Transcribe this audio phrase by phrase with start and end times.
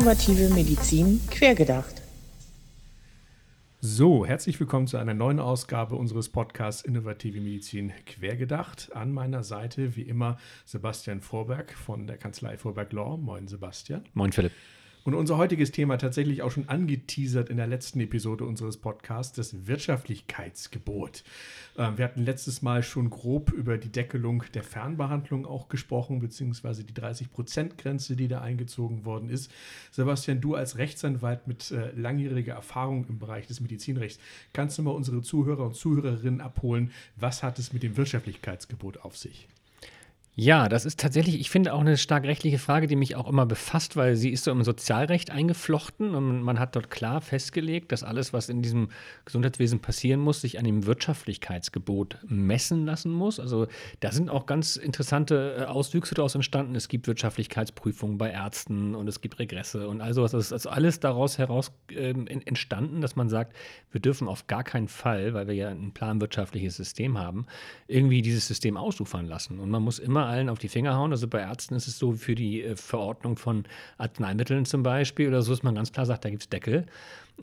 [0.00, 2.00] Innovative Medizin quergedacht.
[3.82, 8.88] So, herzlich willkommen zu einer neuen Ausgabe unseres Podcasts Innovative Medizin quergedacht.
[8.94, 13.18] An meiner Seite wie immer Sebastian Vorberg von der Kanzlei Vorberg Law.
[13.18, 14.06] Moin Sebastian.
[14.14, 14.52] Moin Philipp.
[15.02, 19.66] Und unser heutiges Thema tatsächlich auch schon angeteasert in der letzten Episode unseres Podcasts, das
[19.66, 21.24] Wirtschaftlichkeitsgebot.
[21.78, 26.84] Ähm, wir hatten letztes Mal schon grob über die Deckelung der Fernbehandlung auch gesprochen, beziehungsweise
[26.84, 29.50] die 30-Prozent-Grenze, die da eingezogen worden ist.
[29.90, 34.20] Sebastian, du als Rechtsanwalt mit äh, langjähriger Erfahrung im Bereich des Medizinrechts,
[34.52, 39.16] kannst du mal unsere Zuhörer und Zuhörerinnen abholen, was hat es mit dem Wirtschaftlichkeitsgebot auf
[39.16, 39.48] sich?
[40.42, 43.44] Ja, das ist tatsächlich, ich finde auch eine stark rechtliche Frage, die mich auch immer
[43.44, 48.02] befasst, weil sie ist so im Sozialrecht eingeflochten und man hat dort klar festgelegt, dass
[48.02, 48.88] alles, was in diesem
[49.26, 53.38] Gesundheitswesen passieren muss, sich an dem Wirtschaftlichkeitsgebot messen lassen muss.
[53.38, 53.66] Also
[54.00, 56.74] da sind auch ganz interessante äh, Auswüchse daraus entstanden.
[56.74, 60.30] Es gibt Wirtschaftlichkeitsprüfungen bei Ärzten und es gibt Regresse und all sowas.
[60.30, 63.54] Das ist also alles daraus heraus äh, entstanden, dass man sagt,
[63.92, 67.44] wir dürfen auf gar keinen Fall, weil wir ja ein planwirtschaftliches System haben,
[67.88, 69.58] irgendwie dieses System ausufern lassen.
[69.58, 71.12] Und man muss immer allen auf die Finger hauen.
[71.12, 73.64] Also bei Ärzten ist es so, für die äh, Verordnung von
[73.98, 76.86] Arzneimitteln zum Beispiel oder so, dass man ganz klar sagt, da gibt es Deckel.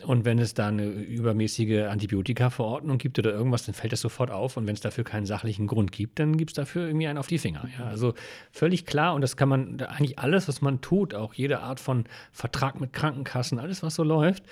[0.06, 4.58] Und wenn es da eine übermäßige Antibiotika-Verordnung gibt oder irgendwas, dann fällt das sofort auf.
[4.58, 7.28] Und wenn es dafür keinen sachlichen Grund gibt, dann gibt es dafür irgendwie einen auf
[7.28, 7.68] die Finger.
[7.78, 8.14] Ja, also
[8.52, 9.14] völlig klar.
[9.14, 12.94] Und das kann man eigentlich alles, was man tut, auch jede Art von Vertrag mit
[12.94, 14.44] Krankenkassen, alles, was so läuft,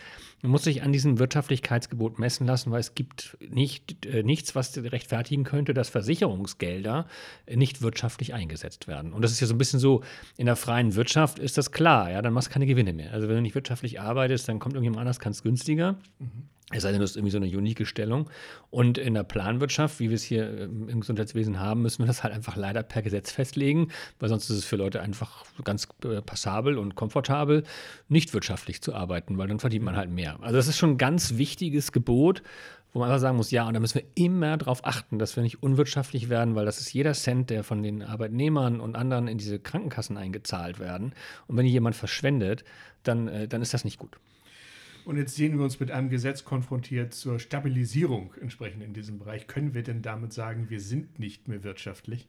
[0.46, 4.78] man muss sich an diesem Wirtschaftlichkeitsgebot messen lassen, weil es gibt nicht, äh, nichts, was
[4.78, 7.08] rechtfertigen könnte, dass Versicherungsgelder
[7.52, 9.12] nicht wirtschaftlich eingesetzt werden.
[9.12, 10.04] Und das ist ja so ein bisschen so,
[10.38, 13.12] in der freien Wirtschaft ist das klar, ja, dann machst du keine Gewinne mehr.
[13.12, 15.98] Also wenn du nicht wirtschaftlich arbeitest, dann kommt irgendjemand anders, kann es günstiger.
[16.20, 16.50] Mhm.
[16.72, 18.28] Es sei denn, du hast irgendwie so eine unique Stellung.
[18.72, 22.24] Und in der Planwirtschaft, wie wir es hier ähm, im Gesundheitswesen haben, müssen wir das
[22.24, 26.24] halt einfach leider per Gesetz festlegen, weil sonst ist es für Leute einfach ganz äh,
[26.24, 27.64] passabel und komfortabel,
[28.10, 30.40] nicht wirtschaftlich zu arbeiten, weil dann verdient man halt mehr.
[30.42, 32.42] Also das ist schon ein ganz wichtiges Gebot,
[32.94, 35.44] wo man einfach sagen muss, ja, und da müssen wir immer darauf achten, dass wir
[35.44, 39.38] nicht unwirtschaftlich werden, weil das ist jeder Cent, der von den Arbeitnehmern und anderen in
[39.38, 41.14] diese Krankenkassen eingezahlt werden.
[41.46, 42.64] Und wenn jemand verschwendet,
[43.04, 44.18] dann, äh, dann ist das nicht gut.
[45.06, 49.46] Und jetzt sehen wir uns mit einem Gesetz konfrontiert zur Stabilisierung entsprechend in diesem Bereich.
[49.46, 52.28] Können wir denn damit sagen, wir sind nicht mehr wirtschaftlich?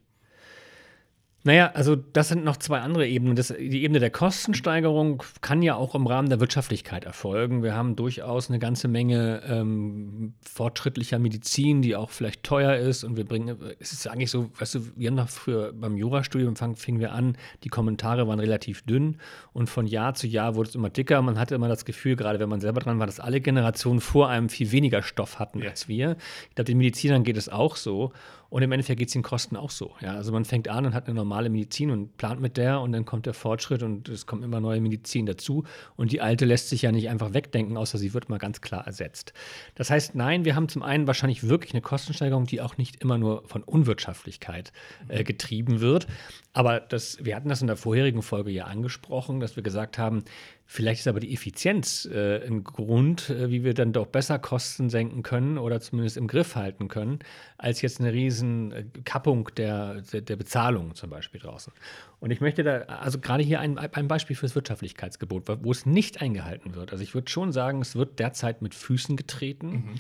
[1.47, 3.37] Naja, also das sind noch zwei andere Ebenen.
[3.37, 7.63] Das, die Ebene der Kostensteigerung kann ja auch im Rahmen der Wirtschaftlichkeit erfolgen.
[7.63, 13.05] Wir haben durchaus eine ganze Menge ähm, fortschrittlicher Medizin, die auch vielleicht teuer ist.
[13.05, 16.57] Und wir bringen, es ist eigentlich so, weißt du, wir haben noch früher beim Jurastudium
[16.75, 19.19] fingen wir an, die Kommentare waren relativ dünn
[19.53, 21.23] und von Jahr zu Jahr wurde es immer dicker.
[21.23, 24.29] Man hatte immer das Gefühl, gerade wenn man selber dran war, dass alle Generationen vor
[24.31, 25.71] einem viel weniger Stoff hatten ja.
[25.71, 26.17] als wir.
[26.49, 28.13] Ich glaube, den Medizinern geht es auch so.
[28.49, 29.95] Und im Endeffekt geht es den Kosten auch so.
[30.01, 30.15] Ja?
[30.15, 33.05] Also man fängt an und hat eine normale Medizin und plant mit der und dann
[33.05, 35.65] kommt der Fortschritt und es kommt immer neue Medizin dazu.
[35.97, 38.87] Und die alte lässt sich ja nicht einfach wegdenken, außer sie wird mal ganz klar
[38.87, 39.33] ersetzt.
[39.75, 43.19] Das heißt, nein, wir haben zum einen wahrscheinlich wirklich eine Kostensteigerung, die auch nicht immer
[43.19, 44.73] nur von Unwirtschaftlichkeit
[45.09, 46.07] äh, getrieben wird.
[46.53, 50.25] Aber das, wir hatten das in der vorherigen Folge ja angesprochen, dass wir gesagt haben,
[50.69, 54.91] Vielleicht ist aber die Effizienz äh, ein Grund, äh, wie wir dann doch besser Kosten
[54.91, 57.21] senken können oder zumindest im Griff halten können,
[57.57, 61.73] als jetzt eine riesen äh, Kappung der, der, der Bezahlung zum Beispiel draußen.
[62.19, 66.21] Und ich möchte da, also gerade hier ein, ein Beispiel fürs Wirtschaftlichkeitsgebot, wo es nicht
[66.21, 66.91] eingehalten wird.
[66.91, 69.69] Also ich würde schon sagen, es wird derzeit mit Füßen getreten.
[69.69, 69.95] Mhm.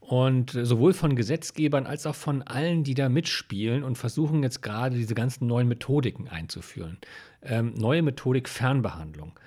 [0.00, 4.96] Und sowohl von Gesetzgebern als auch von allen, die da mitspielen und versuchen jetzt gerade
[4.96, 6.96] diese ganzen neuen Methodiken einzuführen.
[7.42, 9.38] Ähm, neue Methodik Fernbehandlung.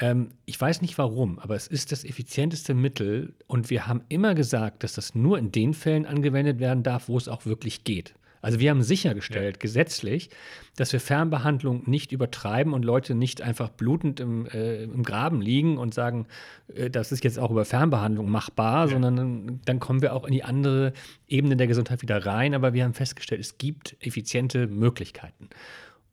[0.00, 4.34] Ähm, ich weiß nicht warum, aber es ist das effizienteste Mittel und wir haben immer
[4.34, 8.14] gesagt, dass das nur in den Fällen angewendet werden darf, wo es auch wirklich geht.
[8.42, 9.60] Also wir haben sichergestellt, ja.
[9.60, 10.28] gesetzlich,
[10.76, 15.78] dass wir Fernbehandlung nicht übertreiben und Leute nicht einfach blutend im, äh, im Graben liegen
[15.78, 16.26] und sagen,
[16.74, 18.92] äh, das ist jetzt auch über Fernbehandlung machbar, ja.
[18.92, 20.92] sondern dann, dann, kommen wir auch in die andere
[21.28, 22.54] Ebene der Gesundheit wieder rein.
[22.54, 25.48] Aber wir haben festgestellt, es gibt effiziente Möglichkeiten.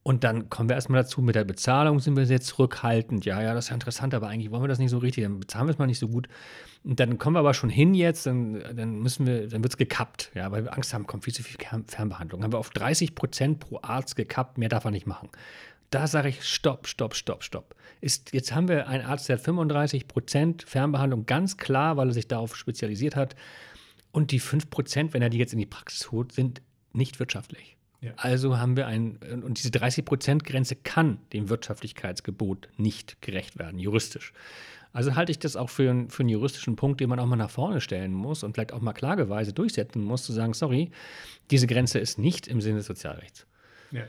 [0.10, 3.26] Und dann kommen wir erstmal dazu, mit der Bezahlung sind wir sehr zurückhaltend.
[3.26, 5.40] Ja, ja, das ist ja interessant, aber eigentlich wollen wir das nicht so richtig, dann
[5.40, 6.28] bezahlen wir es mal nicht so gut.
[6.84, 9.78] Und dann kommen wir aber schon hin jetzt, dann, dann müssen wir, dann wird es
[9.78, 12.42] gekappt, ja, weil wir Angst haben, kommt viel zu viel Fernbehandlung.
[12.42, 15.30] Haben wir auf 30 Prozent pro Arzt gekappt, mehr darf er nicht machen.
[15.92, 17.76] Da sage ich, stopp, stopp, stopp, stopp.
[18.02, 22.14] Ist, jetzt haben wir einen Arzt, der hat 35 Prozent Fernbehandlung, ganz klar, weil er
[22.14, 23.36] sich darauf spezialisiert hat.
[24.12, 26.64] Und die 5 Prozent, wenn er die jetzt in die Praxis holt, sind
[26.94, 27.78] nicht wirtschaftlich.
[28.02, 28.14] Ja.
[28.16, 34.34] Also haben wir ein, und diese 30-Prozent-Grenze kann dem Wirtschaftlichkeitsgebot nicht gerecht werden, juristisch.
[34.92, 37.36] Also halte ich das auch für, einen, für einen juristischen Punkt, den man auch mal
[37.36, 40.92] nach vorne stellen muss und vielleicht auch mal klageweise durchsetzen muss, zu sagen, sorry,
[41.52, 43.46] diese Grenze ist nicht im Sinne des Sozialrechts.
[43.92, 44.04] Ja.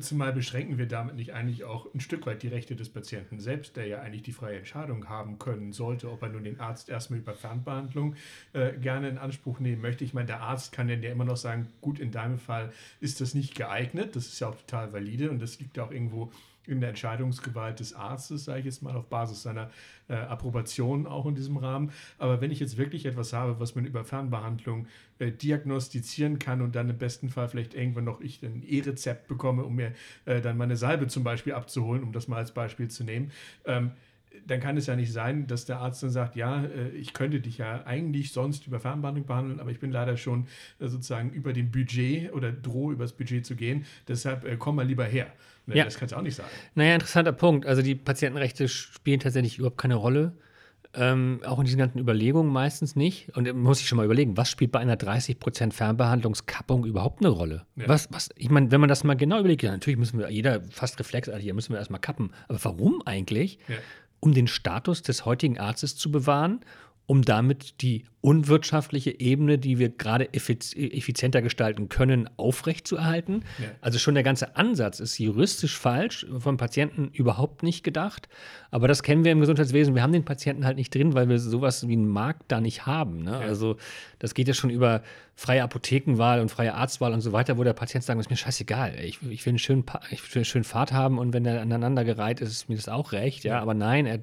[0.00, 3.76] Zumal beschränken wir damit nicht eigentlich auch ein Stück weit die Rechte des Patienten selbst,
[3.76, 7.18] der ja eigentlich die freie Entscheidung haben können sollte, ob er nun den Arzt erstmal
[7.18, 8.16] über Fernbehandlung
[8.52, 10.04] äh, gerne in Anspruch nehmen möchte.
[10.04, 13.20] Ich meine, der Arzt kann dann ja immer noch sagen, gut, in deinem Fall ist
[13.20, 14.16] das nicht geeignet.
[14.16, 16.32] Das ist ja auch total valide und das liegt ja auch irgendwo
[16.68, 19.70] in der Entscheidungsgewalt des Arztes, sage ich jetzt mal, auf Basis seiner
[20.08, 21.90] äh, Approbation auch in diesem Rahmen.
[22.18, 24.86] Aber wenn ich jetzt wirklich etwas habe, was man über Fernbehandlung
[25.18, 29.64] äh, diagnostizieren kann und dann im besten Fall vielleicht irgendwann noch ich ein E-Rezept bekomme,
[29.64, 29.92] um mir
[30.24, 33.30] äh, dann meine Salbe zum Beispiel abzuholen, um das mal als Beispiel zu nehmen,
[33.64, 33.92] ähm,
[34.46, 37.40] dann kann es ja nicht sein, dass der Arzt dann sagt, ja, äh, ich könnte
[37.40, 40.46] dich ja eigentlich sonst über Fernbehandlung behandeln, aber ich bin leider schon
[40.78, 43.86] äh, sozusagen über dem Budget oder drohe übers Budget zu gehen.
[44.08, 45.32] Deshalb äh, komm mal lieber her.
[45.66, 45.84] Ja.
[45.84, 46.48] Das kannst du auch nicht sagen.
[46.74, 47.66] Naja, interessanter Punkt.
[47.66, 50.36] Also die Patientenrechte spielen tatsächlich überhaupt keine Rolle.
[50.94, 53.36] Ähm, auch in diesen ganzen Überlegungen meistens nicht.
[53.36, 57.66] Und muss ich schon mal überlegen, was spielt bei einer 30% Fernbehandlungskappung überhaupt eine Rolle?
[57.74, 57.88] Ja.
[57.88, 60.62] Was, was, ich meine, wenn man das mal genau überlegt, ja, natürlich müssen wir, jeder
[60.70, 62.30] fast reflexartig, müssen wir erstmal kappen.
[62.48, 63.58] Aber warum eigentlich?
[63.68, 63.76] Ja
[64.20, 66.60] um den Status des heutigen Arztes zu bewahren,
[67.06, 73.44] um damit die unwirtschaftliche Ebene, die wir gerade effizienter gestalten können, aufrechtzuerhalten.
[73.60, 73.68] Ja.
[73.80, 78.28] Also schon der ganze Ansatz ist juristisch falsch, vom Patienten überhaupt nicht gedacht.
[78.72, 79.94] Aber das kennen wir im Gesundheitswesen.
[79.94, 82.84] Wir haben den Patienten halt nicht drin, weil wir sowas wie einen Markt da nicht
[82.84, 83.22] haben.
[83.22, 83.30] Ne?
[83.30, 83.38] Ja.
[83.38, 83.76] Also
[84.18, 85.02] das geht ja schon über
[85.36, 88.94] freie Apothekenwahl und freie Arztwahl und so weiter, wo der Patient sagt, ist mir scheißegal.
[89.04, 92.04] Ich, ich will einen schönen, ich will einen schönen Fahrt haben und wenn der aneinander
[92.04, 93.44] gereiht ist, ist mir das auch recht.
[93.44, 94.20] Ja, aber nein, er,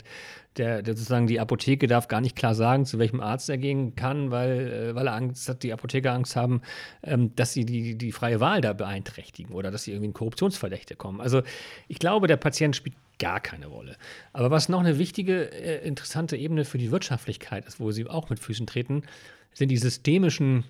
[0.57, 3.92] der, der, sozusagen die Apotheke darf gar nicht klar sagen, zu welchem Arzt er gehen
[3.95, 6.61] kann, weil, äh, weil er Angst hat, die Apotheker Angst haben,
[7.03, 10.95] ähm, dass sie die, die freie Wahl da beeinträchtigen oder dass sie irgendwie in Korruptionsverdächte
[10.95, 11.21] kommen.
[11.21, 11.41] Also
[11.87, 13.95] ich glaube, der Patient spielt gar keine Rolle.
[14.33, 18.29] Aber was noch eine wichtige, äh, interessante Ebene für die Wirtschaftlichkeit ist, wo sie auch
[18.29, 19.03] mit Füßen treten,
[19.53, 20.63] sind die systemischen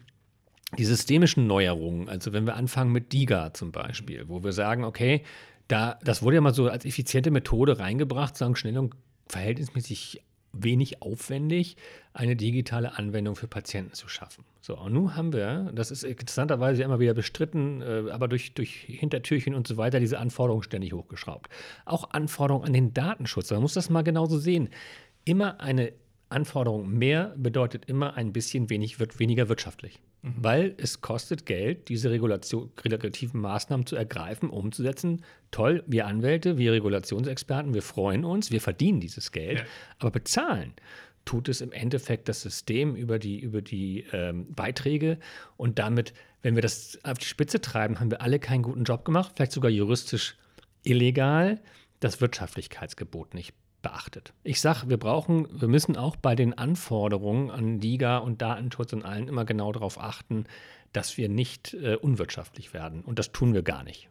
[0.77, 5.21] die systemischen Neuerungen, also wenn wir anfangen mit DIGA zum Beispiel, wo wir sagen, okay,
[5.67, 8.95] da, das wurde ja mal so als effiziente Methode reingebracht, sagen schnell und
[9.27, 10.21] verhältnismäßig
[10.53, 11.75] wenig aufwendig,
[12.13, 14.45] eine digitale Anwendung für Patienten zu schaffen.
[14.61, 18.85] So, und nun haben wir, das ist interessanterweise immer wieder bestritten, äh, aber durch, durch
[18.87, 21.49] Hintertürchen und so weiter, diese Anforderungen ständig hochgeschraubt.
[21.85, 24.69] Auch Anforderungen an den Datenschutz, man muss das mal genauso sehen.
[25.25, 25.91] Immer eine
[26.29, 29.99] Anforderung mehr bedeutet immer ein bisschen wenig, wird weniger wirtschaftlich.
[30.23, 30.33] Mhm.
[30.37, 35.23] Weil es kostet Geld, diese Regulation, regulativen Maßnahmen zu ergreifen, umzusetzen.
[35.51, 39.59] Toll, wir Anwälte, wir Regulationsexperten, wir freuen uns, wir verdienen dieses Geld.
[39.59, 39.65] Ja.
[39.99, 40.73] Aber bezahlen
[41.25, 45.19] tut es im Endeffekt das System über die, über die ähm, Beiträge.
[45.57, 49.05] Und damit, wenn wir das auf die Spitze treiben, haben wir alle keinen guten Job
[49.05, 50.37] gemacht, vielleicht sogar juristisch
[50.83, 51.61] illegal,
[51.99, 53.53] das Wirtschaftlichkeitsgebot nicht
[53.83, 54.33] beachtet.
[54.43, 59.05] Ich sage, wir brauchen, wir müssen auch bei den Anforderungen an DIGA und Datenschutz und
[59.05, 60.45] allen immer genau darauf achten,
[60.93, 63.01] dass wir nicht äh, unwirtschaftlich werden.
[63.01, 64.09] Und das tun wir gar nicht.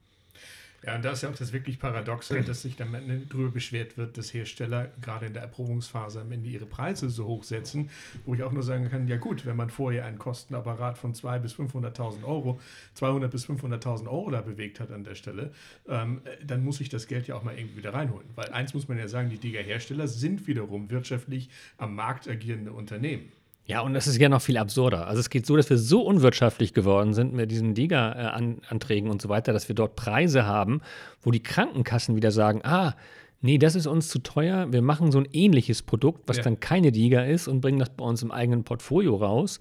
[0.84, 2.92] Ja, und da ist ja auch das wirklich Paradoxe, dass sich dann
[3.28, 7.44] darüber beschwert wird, dass Hersteller gerade in der Erprobungsphase am Ende ihre Preise so hoch
[7.44, 7.88] setzen,
[8.24, 11.38] wo ich auch nur sagen kann, ja gut, wenn man vorher einen Kostenapparat von 200.000
[11.38, 12.60] bis 500.000 Euro,
[12.94, 15.52] 200 bis 500.000 Euro da bewegt hat an der Stelle,
[15.88, 18.26] ähm, dann muss ich das Geld ja auch mal irgendwie wieder reinholen.
[18.34, 23.30] Weil eins muss man ja sagen, die Digger-Hersteller sind wiederum wirtschaftlich am Markt agierende Unternehmen.
[23.64, 25.06] Ja, und das ist ja noch viel absurder.
[25.06, 29.28] Also es geht so, dass wir so unwirtschaftlich geworden sind mit diesen DIGA-Anträgen und so
[29.28, 30.80] weiter, dass wir dort Preise haben,
[31.20, 32.94] wo die Krankenkassen wieder sagen, ah,
[33.40, 36.42] nee, das ist uns zu teuer, wir machen so ein ähnliches Produkt, was ja.
[36.42, 39.60] dann keine DIGA ist und bringen das bei uns im eigenen Portfolio raus.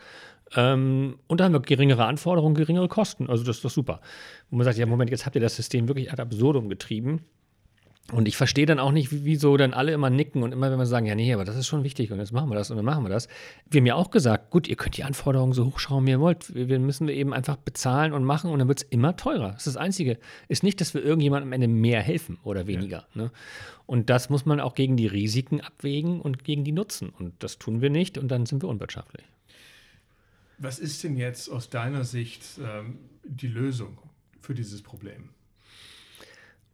[0.56, 3.30] Ähm, und da haben wir geringere Anforderungen, geringere Kosten.
[3.30, 4.02] Also das ist doch super.
[4.50, 7.22] Wo man sagt, ja, Moment, jetzt habt ihr das System wirklich ad absurdum getrieben.
[8.12, 10.86] Und ich verstehe dann auch nicht, wieso dann alle immer nicken und immer, wenn wir
[10.86, 12.86] sagen, ja, nee, aber das ist schon wichtig und jetzt machen wir das und dann
[12.86, 13.30] machen wir das.
[13.70, 16.54] Wir haben ja auch gesagt, gut, ihr könnt die Anforderungen so hochschrauben, wie ihr wollt.
[16.54, 19.52] Wir müssen wir eben einfach bezahlen und machen und dann wird es immer teurer.
[19.52, 20.20] Das ist das Einzige.
[20.50, 23.08] Ist nicht, dass wir irgendjemandem am Ende mehr helfen oder weniger.
[23.16, 23.24] Ja.
[23.24, 23.32] Ne?
[23.86, 27.10] Und das muss man auch gegen die Risiken abwägen und gegen die Nutzen.
[27.10, 29.26] Und das tun wir nicht und dann sind wir unwirtschaftlich.
[30.58, 33.98] Was ist denn jetzt aus deiner Sicht ähm, die Lösung
[34.42, 35.30] für dieses Problem?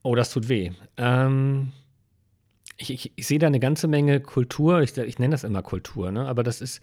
[0.07, 0.71] Oh, das tut weh.
[0.95, 1.73] Ähm,
[2.77, 6.13] ich, ich, ich sehe da eine ganze Menge Kultur, ich, ich nenne das immer Kultur,
[6.13, 6.25] ne?
[6.29, 6.79] aber das ist,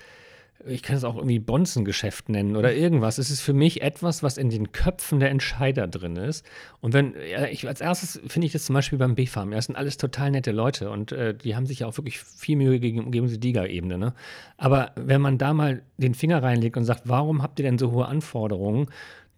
[0.67, 3.17] ich kann es auch irgendwie Bonzengeschäft nennen oder irgendwas.
[3.17, 6.45] Es ist für mich etwas, was in den Köpfen der Entscheider drin ist.
[6.83, 9.53] Und wenn, ja, ich, als erstes finde ich das zum Beispiel beim BFAM.
[9.53, 12.19] Ja, das sind alles total nette Leute und äh, die haben sich ja auch wirklich
[12.19, 13.97] viel Mühe gegeben, gegen die DIGA-Ebene.
[13.97, 14.13] Ne?
[14.59, 17.91] Aber wenn man da mal den Finger reinlegt und sagt, warum habt ihr denn so
[17.91, 18.89] hohe Anforderungen?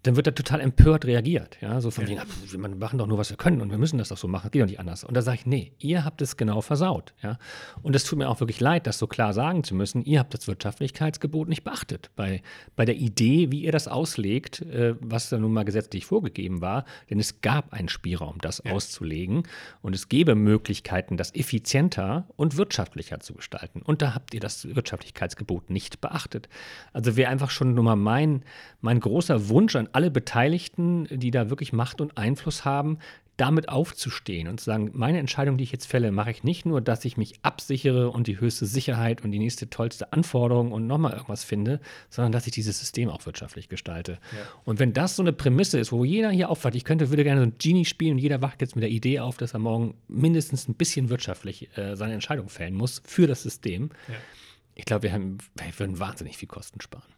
[0.07, 1.59] Dann wird da total empört reagiert.
[1.61, 2.11] Ja, so von ja.
[2.11, 2.23] wegen,
[2.53, 4.53] wir machen doch nur, was wir können und wir müssen das doch so machen, das
[4.53, 5.03] geht doch nicht anders.
[5.03, 7.13] Und da sage ich, nee, ihr habt es genau versaut.
[7.23, 7.39] Ja,
[7.83, 10.05] und es tut mir auch wirklich leid, das so klar sagen zu müssen.
[10.05, 12.43] Ihr habt das Wirtschaftlichkeitsgebot nicht beachtet bei,
[12.77, 16.85] bei der Idee, wie ihr das auslegt, äh, was da nun mal gesetzlich vorgegeben war.
[17.11, 18.73] Denn es gab einen Spielraum, das ja.
[18.73, 19.43] auszulegen
[19.83, 23.83] und es gäbe Möglichkeiten, das effizienter und wirtschaftlicher zu gestalten.
[23.83, 26.49] Und da habt ihr das Wirtschaftlichkeitsgebot nicht beachtet.
[26.93, 28.45] Also wäre einfach schon nur mal mein,
[28.81, 32.99] mein großer Wunsch an alle Beteiligten, die da wirklich Macht und Einfluss haben,
[33.39, 36.83] damit aufzustehen und zu sagen, meine Entscheidung, die ich jetzt fälle, mache ich nicht nur,
[36.83, 41.13] dass ich mich absichere und die höchste Sicherheit und die nächste tollste Anforderung und nochmal
[41.13, 44.19] irgendwas finde, sondern dass ich dieses System auch wirtschaftlich gestalte.
[44.33, 44.39] Ja.
[44.67, 47.41] Und wenn das so eine Prämisse ist, wo jeder hier aufwacht, ich könnte, würde gerne
[47.41, 49.95] so ein Genie spielen und jeder wacht jetzt mit der Idee auf, dass er morgen
[50.09, 53.89] mindestens ein bisschen wirtschaftlich äh, seine Entscheidung fällen muss für das System.
[54.09, 54.15] Ja.
[54.75, 57.17] Ich glaube, wir, wir würden wahnsinnig viel Kosten sparen.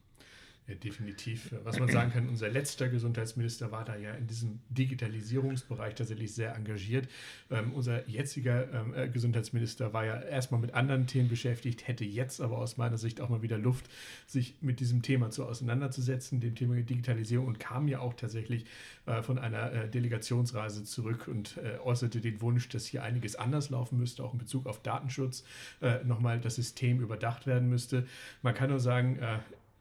[0.68, 1.54] Ja, definitiv.
[1.64, 6.54] Was man sagen kann, unser letzter Gesundheitsminister war da ja in diesem Digitalisierungsbereich tatsächlich sehr
[6.54, 7.08] engagiert.
[7.50, 12.42] Ähm, unser jetziger ähm, äh, Gesundheitsminister war ja erstmal mit anderen Themen beschäftigt, hätte jetzt
[12.42, 13.88] aber aus meiner Sicht auch mal wieder Luft,
[14.26, 18.66] sich mit diesem Thema zu auseinanderzusetzen, dem Thema Digitalisierung und kam ja auch tatsächlich
[19.06, 23.70] äh, von einer äh, Delegationsreise zurück und äh, äußerte den Wunsch, dass hier einiges anders
[23.70, 25.44] laufen müsste, auch in Bezug auf Datenschutz
[25.80, 28.06] äh, nochmal das System überdacht werden müsste.
[28.42, 29.38] Man kann nur sagen, äh,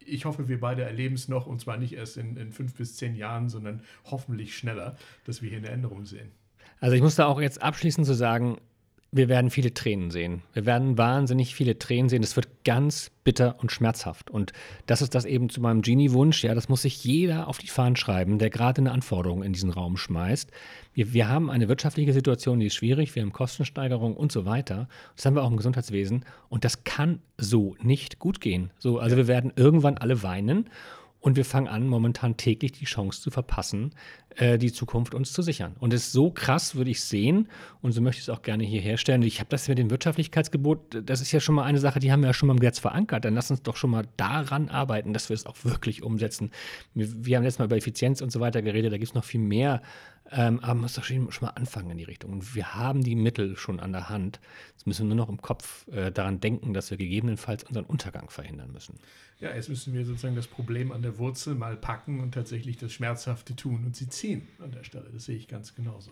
[0.07, 2.95] ich hoffe, wir beide erleben es noch und zwar nicht erst in, in fünf bis
[2.95, 4.95] zehn Jahren, sondern hoffentlich schneller,
[5.25, 6.31] dass wir hier eine Änderung sehen.
[6.79, 8.57] Also ich muss da auch jetzt abschließend zu sagen,
[9.11, 10.41] wir werden viele Tränen sehen.
[10.53, 12.23] Wir werden wahnsinnig viele Tränen sehen.
[12.23, 14.29] Es wird ganz bitter und schmerzhaft.
[14.29, 14.51] Und
[14.85, 16.43] das ist das eben zu meinem Genie-Wunsch.
[16.43, 19.69] Ja, das muss sich jeder auf die Fahnen schreiben, der gerade eine Anforderung in diesen
[19.69, 20.51] Raum schmeißt.
[20.93, 23.15] Wir, wir haben eine wirtschaftliche Situation, die ist schwierig.
[23.15, 24.89] Wir haben Kostensteigerung und so weiter.
[25.15, 26.25] Das haben wir auch im Gesundheitswesen.
[26.49, 28.71] Und das kann so nicht gut gehen.
[28.77, 30.69] So, also wir werden irgendwann alle weinen.
[31.19, 33.91] Und wir fangen an, momentan täglich die Chance zu verpassen,
[34.35, 35.75] äh, die Zukunft uns zu sichern.
[35.79, 37.49] Und es ist so krass, würde ich sehen,
[37.81, 39.23] und so möchte ich es auch gerne hier herstellen.
[39.23, 42.21] Ich habe das mit dem Wirtschaftlichkeitsgebot, das ist ja schon mal eine Sache, die haben
[42.21, 43.25] wir ja schon mal im Gesetz verankert.
[43.25, 46.51] Dann lass uns doch schon mal daran arbeiten, dass wir es auch wirklich umsetzen.
[46.93, 49.23] Wir, wir haben letztes Mal über Effizienz und so weiter geredet, da gibt es noch
[49.25, 49.81] viel mehr.
[50.31, 52.33] Ähm, aber man muss doch schon, schon, mal anfangen in die Richtung.
[52.33, 54.39] Und wir haben die Mittel schon an der Hand.
[54.71, 58.29] Jetzt müssen wir nur noch im Kopf äh, daran denken, dass wir gegebenenfalls unseren Untergang
[58.29, 58.95] verhindern müssen.
[59.39, 62.91] Ja, jetzt müssen wir sozusagen das Problem an der Wurzel mal packen und tatsächlich das
[62.91, 65.09] Schmerzhafte tun und sie ziehen an der Stelle.
[65.13, 66.11] Das sehe ich ganz genauso.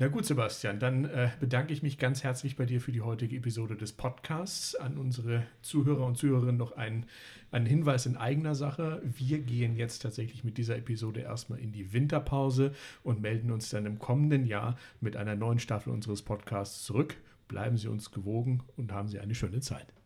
[0.00, 3.34] Na gut, Sebastian, dann äh, bedanke ich mich ganz herzlich bei dir für die heutige
[3.34, 4.76] Episode des Podcasts.
[4.76, 7.04] An unsere Zuhörer und Zuhörerinnen noch ein,
[7.50, 9.02] ein Hinweis in eigener Sache.
[9.02, 13.86] Wir gehen jetzt tatsächlich mit dieser Episode erstmal in die Winterpause und melden uns dann
[13.86, 17.16] im kommenden Jahr mit einer neuen Staffel unseres Podcasts zurück.
[17.48, 19.97] Bleiben Sie uns gewogen und haben Sie eine schöne Zeit.